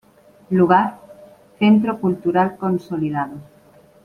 [0.49, 0.87] Lugar:
[1.59, 3.37] Centro Cultural Consolidado.